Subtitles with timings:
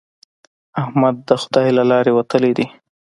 [0.81, 2.67] احمد د خدای له لارې وتلی دی.